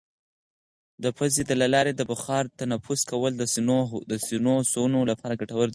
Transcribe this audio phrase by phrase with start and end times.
[1.03, 3.31] د پوزې له لارې د بخار تنفس کول
[4.11, 5.69] د سینوسونو لپاره ګټور دي.